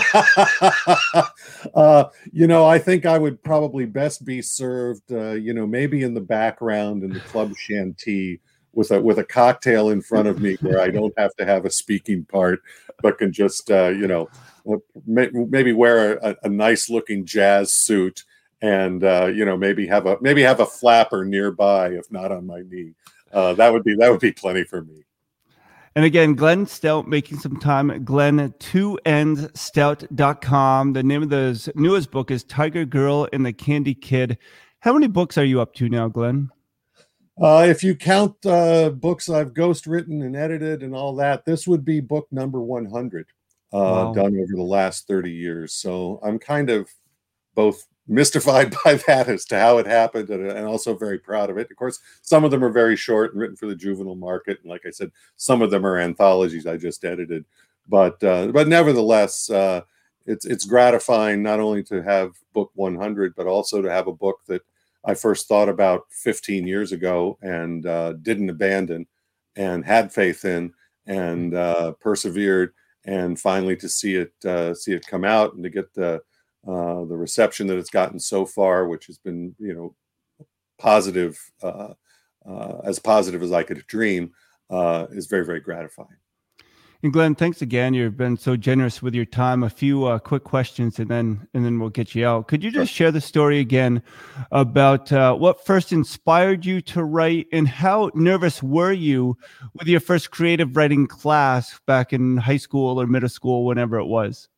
[1.75, 6.03] uh, you know, I think I would probably best be served, uh, you know, maybe
[6.03, 8.41] in the background in the club shanty
[8.73, 11.65] with a with a cocktail in front of me, where I don't have to have
[11.65, 12.63] a speaking part,
[13.03, 14.29] but can just, uh, you know,
[15.07, 18.25] maybe wear a, a nice looking jazz suit
[18.63, 22.47] and uh, you know maybe have a maybe have a flapper nearby if not on
[22.47, 22.93] my knee.
[23.33, 25.05] Uh, that would be that would be plenty for me
[25.95, 28.99] and again glenn stout making some time glenn 2
[29.55, 34.39] stout.com the name of the newest book is tiger girl and the candy kid
[34.81, 36.51] how many books are you up to now glenn
[37.41, 41.67] Uh, if you count uh, books I've ghost written and edited and all that, this
[41.67, 43.27] would be book number 100
[43.73, 44.13] uh, wow.
[44.13, 45.73] done over the last 30 years.
[45.73, 46.91] So I'm kind of
[47.55, 51.59] both mystified by that as to how it happened and, and, also very proud of
[51.59, 51.71] it.
[51.71, 54.59] Of course, some of them are very short and written for the juvenile market.
[54.63, 57.45] And like I said, some of them are anthologies I just edited.
[57.89, 59.83] But uh, but nevertheless, uh,
[60.27, 64.39] it's it's gratifying not only to have book 100, but also to have a book
[64.47, 64.63] that
[65.05, 69.07] I first thought about 15 years ago and uh, didn't abandon
[69.57, 70.73] and had faith in
[71.07, 72.73] and uh, persevered
[73.05, 76.23] and finally to see it uh, see it come out and to get the
[76.67, 79.95] uh, the reception that it's gotten so far, which has been you know
[80.79, 81.95] positive uh,
[82.49, 84.33] uh, as positive as I could dream,
[84.71, 86.19] is very very gratifying.
[87.05, 87.95] And Glenn, thanks again.
[87.95, 89.65] You've been so generous with your time.
[89.65, 92.47] A few uh, quick questions, and then and then we'll get you out.
[92.47, 94.05] Could you just share the story again
[94.53, 99.37] about uh, what first inspired you to write, and how nervous were you
[99.75, 104.07] with your first creative writing class back in high school or middle school, whenever it
[104.07, 104.49] was?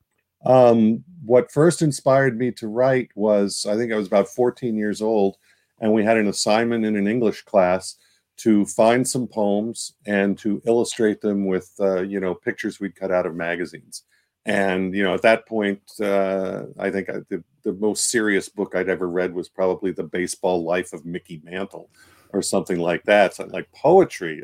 [0.45, 5.01] Um, what first inspired me to write was I think I was about 14 years
[5.03, 5.37] old,
[5.81, 7.97] and we had an assignment in an English class
[8.37, 13.11] to find some poems and to illustrate them with uh, you know pictures we'd cut
[13.11, 14.03] out of magazines
[14.47, 18.75] and you know at that point uh, i think I, the, the most serious book
[18.75, 21.91] i'd ever read was probably the baseball life of mickey mantle
[22.33, 24.43] or something like that so like poetry.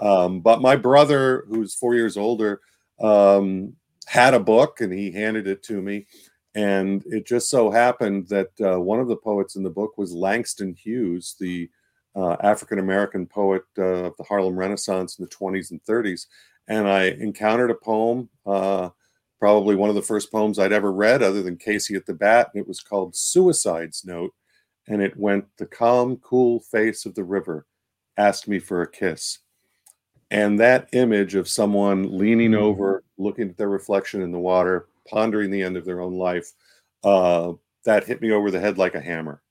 [0.00, 2.60] Um, but my brother who's four years older
[3.00, 3.74] um,
[4.06, 6.06] had a book and he handed it to me
[6.54, 10.12] and it just so happened that uh, one of the poets in the book was
[10.12, 11.68] langston hughes the
[12.16, 16.26] uh, African American poet uh, of the Harlem Renaissance in the 20s and 30s.
[16.68, 18.90] And I encountered a poem, uh,
[19.38, 22.50] probably one of the first poems I'd ever read, other than Casey at the Bat.
[22.54, 24.32] And it was called Suicide's Note.
[24.86, 27.66] And it went, The calm, cool face of the river
[28.16, 29.40] asked me for a kiss.
[30.30, 32.62] And that image of someone leaning mm-hmm.
[32.62, 36.52] over, looking at their reflection in the water, pondering the end of their own life,
[37.02, 37.52] uh,
[37.84, 39.42] that hit me over the head like a hammer.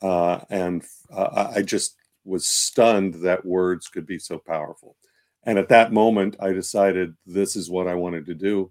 [0.00, 4.96] Uh, and uh, I just was stunned that words could be so powerful.
[5.44, 8.70] And at that moment, I decided this is what I wanted to do.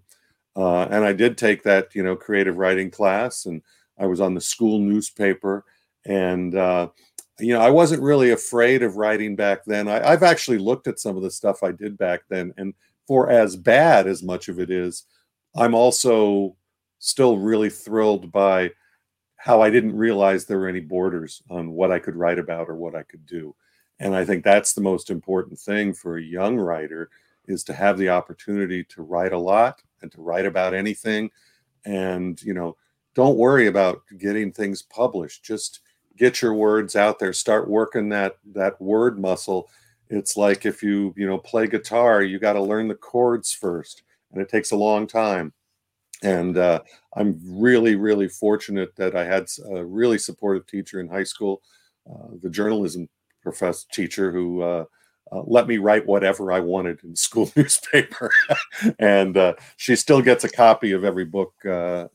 [0.56, 3.62] Uh, and I did take that, you know, creative writing class, and
[3.98, 5.64] I was on the school newspaper.
[6.04, 6.88] And, uh,
[7.38, 9.88] you know, I wasn't really afraid of writing back then.
[9.88, 12.74] I, I've actually looked at some of the stuff I did back then, and
[13.06, 15.04] for as bad as much of it is,
[15.54, 16.56] I'm also
[16.98, 18.70] still really thrilled by
[19.36, 22.76] how I didn't realize there were any borders on what I could write about or
[22.76, 23.54] what I could do.
[23.98, 27.10] And I think that's the most important thing for a young writer
[27.46, 31.30] is to have the opportunity to write a lot and to write about anything.
[31.84, 32.76] And, you know,
[33.14, 35.44] don't worry about getting things published.
[35.44, 35.80] Just
[36.16, 37.32] get your words out there.
[37.32, 39.68] Start working that that word muscle.
[40.12, 44.02] It's like if you, you know, play guitar, you got to learn the chords first,
[44.32, 45.52] and it takes a long time
[46.22, 46.80] and uh,
[47.16, 51.62] I'm really, really fortunate that I had a really supportive teacher in high school,
[52.08, 53.08] uh, the journalism
[53.42, 54.84] professor teacher who uh,
[55.32, 58.30] uh let me write whatever I wanted in the school newspaper,
[58.98, 62.06] and uh, she still gets a copy of every book, uh,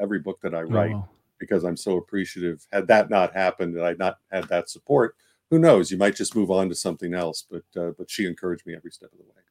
[0.00, 1.08] every book that I oh, write, oh.
[1.38, 2.64] because I'm so appreciative.
[2.72, 5.16] Had that not happened, and I'd not had that support,
[5.50, 5.90] who knows?
[5.90, 7.44] You might just move on to something else.
[7.50, 7.64] But
[7.96, 9.42] but she encouraged me every step of the way.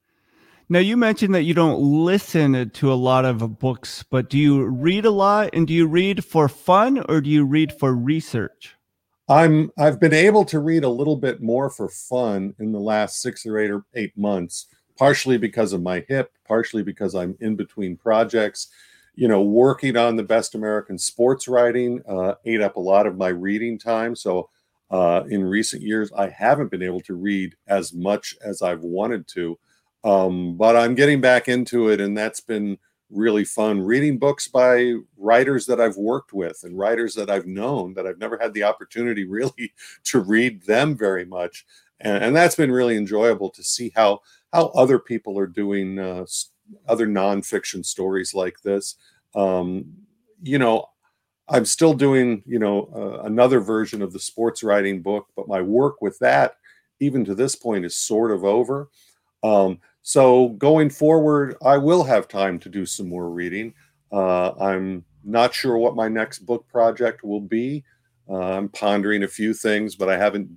[0.67, 4.65] Now you mentioned that you don't listen to a lot of books, but do you
[4.65, 8.75] read a lot and do you read for fun or do you read for research?
[9.29, 13.21] I'm I've been able to read a little bit more for fun in the last
[13.21, 14.65] 6 or 8 or 8 months,
[14.97, 18.67] partially because of my hip, partially because I'm in between projects.
[19.13, 23.17] You know, working on the best American sports writing uh, ate up a lot of
[23.17, 24.15] my reading time.
[24.15, 24.49] So
[24.91, 29.27] uh, in recent years, I haven't been able to read as much as I've wanted
[29.29, 29.57] to.
[30.03, 32.77] Um, but I'm getting back into it, and that's been
[33.09, 33.81] really fun.
[33.81, 38.19] Reading books by writers that I've worked with and writers that I've known that I've
[38.19, 39.73] never had the opportunity really
[40.05, 41.65] to read them very much,
[41.99, 44.21] and, and that's been really enjoyable to see how
[44.53, 46.25] how other people are doing uh,
[46.87, 48.95] other nonfiction stories like this.
[49.33, 49.85] Um,
[50.41, 50.85] you know,
[51.47, 55.61] I'm still doing you know uh, another version of the sports writing book, but my
[55.61, 56.55] work with that,
[56.99, 58.89] even to this point, is sort of over.
[59.43, 63.73] Um, so going forward, I will have time to do some more reading.
[64.11, 67.83] Uh, I'm not sure what my next book project will be.
[68.29, 70.49] Uh, I'm pondering a few things, but I haven't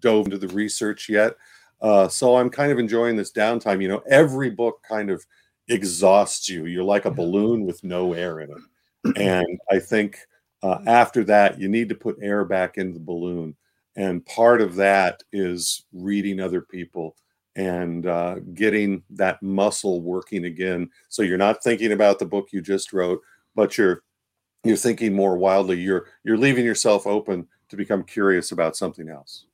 [0.00, 1.36] dove into the research yet.
[1.80, 3.82] Uh, so I'm kind of enjoying this downtime.
[3.82, 5.24] You know, every book kind of
[5.68, 6.66] exhausts you.
[6.66, 9.16] You're like a balloon with no air in it.
[9.18, 10.18] And I think
[10.64, 13.54] uh, after that, you need to put air back into the balloon.
[13.96, 17.14] and part of that is reading other people
[17.54, 20.90] and uh, getting that muscle working again.
[21.10, 23.20] So you're not thinking about the book you just wrote,
[23.54, 24.02] but you're
[24.64, 25.78] you're thinking more wildly.
[25.80, 29.44] You're you're leaving yourself open to become curious about something else.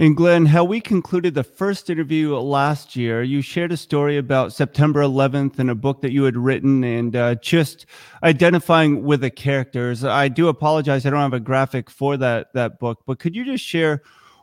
[0.00, 4.54] And Glenn, how we concluded the first interview last year, you shared a story about
[4.54, 7.84] September 11th in a book that you had written and uh, just
[8.22, 10.02] identifying with the characters.
[10.02, 13.44] I do apologize, I don't have a graphic for that that book, but could you
[13.44, 14.00] just share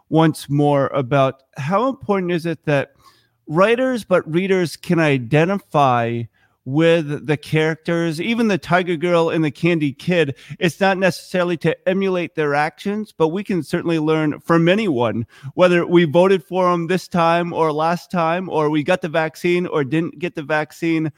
[0.10, 2.93] once more about how important is it that
[3.47, 6.22] writers but readers can identify
[6.68, 10.36] with the characters, even the Tiger Girl and the Candy Kid.
[10.59, 15.88] It's not necessarily to emulate their actions, but we can certainly learn from anyone, whether
[15.88, 19.86] we voted for them this time or last time, or we got the vaccine or
[19.86, 21.09] didn't get the vaccine.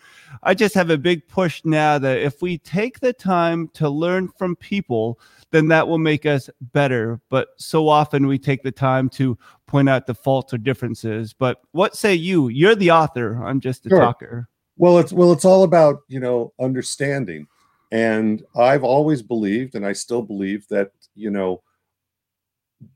[0.44, 4.28] I just have a big push now that if we take the time to learn
[4.38, 5.20] from people,
[5.50, 7.22] then that will make us better.
[7.30, 9.36] But so often we take the time to
[9.66, 11.34] point out the faults or differences.
[11.34, 12.50] But what say you?
[12.50, 13.44] You're the author.
[13.44, 14.00] I'm just a sure.
[14.00, 14.48] talker.
[14.80, 17.48] Well, it's well, it's all about you know understanding,
[17.92, 21.64] and I've always believed, and I still believe that you know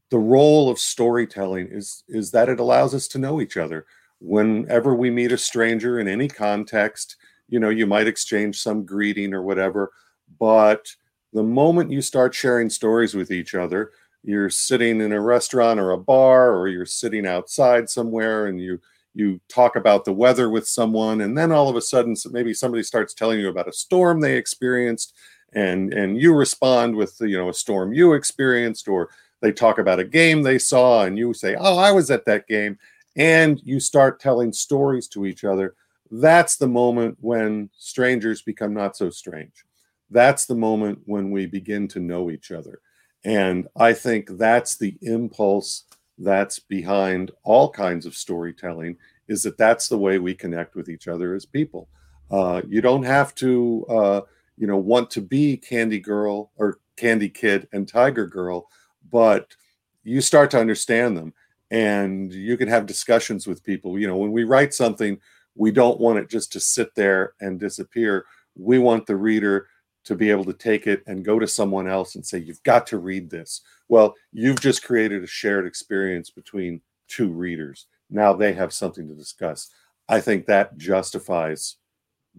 [0.10, 3.86] the role of storytelling is is that it allows us to know each other.
[4.20, 7.18] Whenever we meet a stranger in any context,
[7.50, 9.92] you know, you might exchange some greeting or whatever,
[10.40, 10.88] but
[11.34, 13.92] the moment you start sharing stories with each other,
[14.24, 18.80] you're sitting in a restaurant or a bar, or you're sitting outside somewhere, and you
[19.14, 22.84] you talk about the weather with someone and then all of a sudden maybe somebody
[22.84, 25.14] starts telling you about a storm they experienced
[25.54, 29.10] and and you respond with you know a storm you experienced or
[29.42, 32.48] they talk about a game they saw and you say oh i was at that
[32.48, 32.78] game
[33.16, 35.76] and you start telling stories to each other.
[36.12, 39.66] That's the moment when strangers become not so strange.
[40.10, 42.80] That's the moment when we begin to know each other.
[43.26, 45.86] And i think that's the impulse
[46.18, 48.98] that's behind all kinds of storytelling
[49.28, 51.88] is that that's the way we connect with each other as people.
[52.30, 54.22] Uh, you don't have to, uh,
[54.58, 58.70] you know, want to be Candy Girl or Candy Kid and Tiger Girl,
[59.12, 59.56] but
[60.04, 61.34] you start to understand them
[61.72, 63.98] and you can have discussions with people.
[63.98, 65.20] You know, when we write something,
[65.56, 68.26] we don't want it just to sit there and disappear.
[68.56, 69.68] We want the reader
[70.06, 72.86] to be able to take it and go to someone else and say, You've got
[72.88, 73.62] to read this.
[73.94, 77.86] Well, you've just created a shared experience between two readers.
[78.10, 79.70] Now they have something to discuss.
[80.10, 81.76] I think that justifies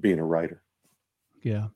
[0.00, 0.64] being a writer.
[1.42, 1.68] Yeah.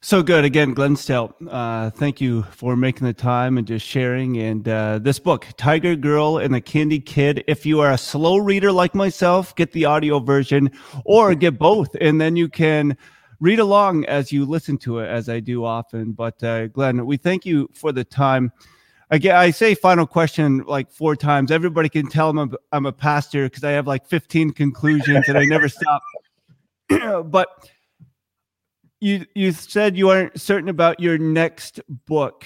[0.00, 0.44] So good.
[0.44, 4.36] Again, Glenn Stout, uh, thank you for making the time and just sharing.
[4.36, 7.42] And uh, this book, Tiger Girl and the Candy Kid.
[7.48, 10.70] If you are a slow reader like myself, get the audio version
[11.04, 11.96] or get both.
[12.00, 12.96] And then you can
[13.40, 16.12] read along as you listen to it, as I do often.
[16.12, 18.52] But uh, Glenn, we thank you for the time.
[19.12, 21.50] Again, I say final question like four times.
[21.50, 25.36] Everybody can tell I'm a, I'm a pastor because I have like 15 conclusions and
[25.36, 26.02] I never stop.
[27.24, 27.48] but
[29.00, 32.44] you you said you aren't certain about your next book.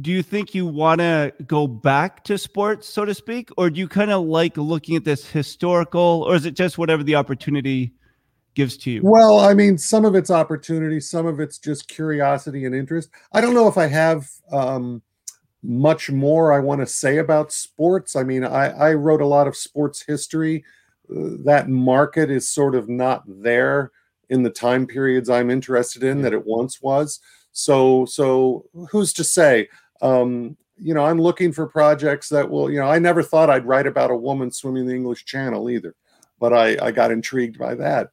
[0.00, 3.80] Do you think you want to go back to sports, so to speak, or do
[3.80, 7.94] you kind of like looking at this historical, or is it just whatever the opportunity
[8.54, 9.00] gives to you?
[9.02, 13.08] Well, I mean, some of it's opportunity, some of it's just curiosity and interest.
[13.32, 15.00] I don't know if I have um,
[15.62, 18.16] much more I want to say about sports.
[18.16, 20.64] I mean, I, I wrote a lot of sports history.
[21.10, 23.90] Uh, that market is sort of not there
[24.28, 27.20] in the time periods I'm interested in that it once was.
[27.52, 29.68] So, so who's to say?
[30.00, 32.70] Um, you know, I'm looking for projects that will.
[32.70, 35.94] You know, I never thought I'd write about a woman swimming the English Channel either,
[36.38, 38.10] but I, I got intrigued by that.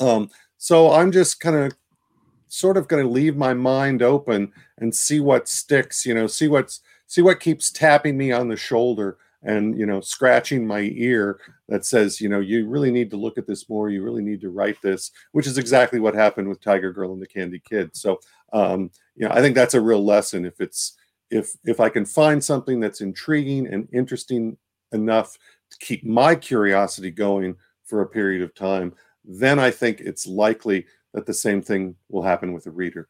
[0.00, 1.72] Um, so I'm just kind of
[2.54, 6.46] sort of going to leave my mind open and see what sticks, you know, see
[6.46, 11.38] what's see what keeps tapping me on the shoulder and you know scratching my ear
[11.68, 13.90] that says you know you really need to look at this more.
[13.90, 17.20] You really need to write this which is exactly what happened with tiger girl and
[17.20, 17.94] the candy kid.
[17.94, 18.20] So
[18.52, 20.46] um you know i think that's a real lesson.
[20.46, 20.96] If it's
[21.30, 24.56] if if i can find something that's intriguing and interesting
[24.92, 25.36] enough
[25.70, 28.94] to keep my curiosity going for a period of time
[29.24, 33.08] then I think it's likely that the same thing will happen with the reader.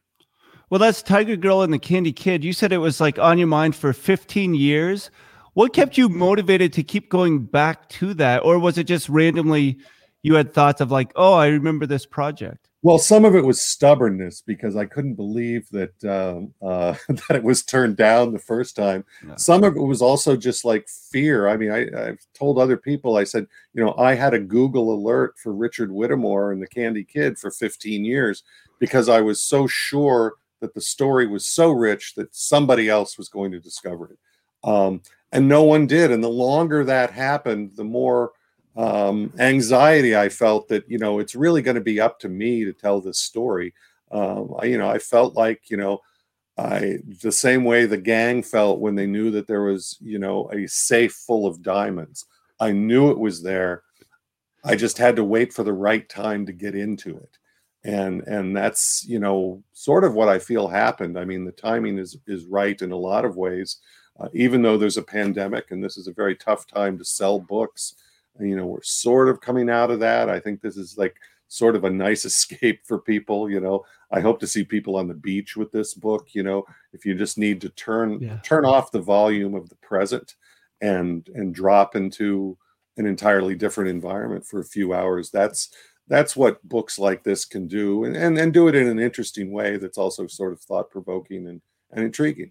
[0.69, 2.43] Well, that's Tiger Girl and the Candy Kid.
[2.43, 5.11] You said it was like on your mind for 15 years.
[5.53, 8.43] What kept you motivated to keep going back to that?
[8.43, 9.79] Or was it just randomly
[10.23, 12.69] you had thoughts of like, oh, I remember this project?
[12.85, 17.43] Well, some of it was stubbornness because I couldn't believe that um, uh, that it
[17.43, 19.03] was turned down the first time.
[19.27, 19.37] Yeah.
[19.37, 21.47] Some of it was also just like fear.
[21.47, 24.93] I mean, I, I've told other people, I said, you know, I had a Google
[24.93, 28.43] alert for Richard Whittemore and the Candy Kid for 15 years
[28.77, 33.29] because I was so sure that the story was so rich that somebody else was
[33.29, 34.19] going to discover it.
[34.63, 36.11] Um, and no one did.
[36.11, 38.33] And the longer that happened, the more
[38.75, 42.65] um, anxiety I felt that you know it's really going to be up to me
[42.65, 43.73] to tell this story.
[44.11, 45.99] Um, I, you know, I felt like you know,
[46.57, 50.49] I the same way the gang felt when they knew that there was you know
[50.51, 52.25] a safe full of diamonds.
[52.59, 53.83] I knew it was there.
[54.63, 57.37] I just had to wait for the right time to get into it,
[57.85, 61.17] and and that's you know sort of what I feel happened.
[61.17, 63.77] I mean, the timing is is right in a lot of ways.
[64.17, 67.37] Uh, even though there's a pandemic and this is a very tough time to sell
[67.37, 67.95] books
[68.39, 70.29] you know we're sort of coming out of that.
[70.29, 71.15] I think this is like
[71.47, 73.85] sort of a nice escape for people you know.
[74.11, 76.65] I hope to see people on the beach with this book you know.
[76.93, 78.37] If you just need to turn yeah.
[78.43, 80.35] turn off the volume of the present
[80.81, 82.57] and and drop into
[82.97, 85.69] an entirely different environment for a few hours that's
[86.07, 89.51] that's what books like this can do and and, and do it in an interesting
[89.51, 91.61] way that's also sort of thought provoking and,
[91.91, 92.49] and intriguing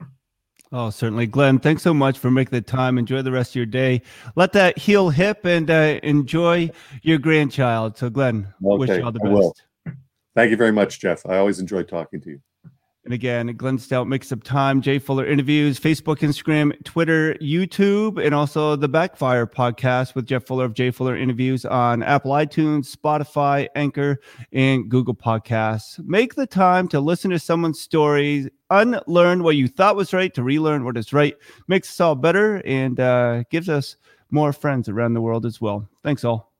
[0.77, 1.29] Oh, certainly.
[1.29, 2.99] Glenn, thanks so much for making the time.
[2.99, 4.03] Enjoy the rest of your day.
[4.35, 6.69] Let that heal hip and uh, enjoy
[7.03, 7.97] your grandchild.
[7.97, 9.97] So, Glenn, okay, wish you all the best.
[10.35, 11.25] Thank you very much, Jeff.
[11.27, 12.41] I always enjoy talking to you.
[13.05, 14.81] And again, Glenn Stout makes up time.
[14.81, 20.65] Jay Fuller interviews, Facebook, Instagram, Twitter, YouTube, and also the Backfire podcast with Jeff Fuller
[20.65, 24.21] of Jay Fuller interviews on Apple iTunes, Spotify, Anchor,
[24.53, 26.03] and Google Podcasts.
[26.03, 30.43] Make the time to listen to someone's stories, unlearn what you thought was right, to
[30.43, 31.35] relearn what is right.
[31.69, 33.97] Makes us all better and uh, gives us
[34.31, 35.87] more friends around the world as well.
[36.03, 36.54] Thanks, all.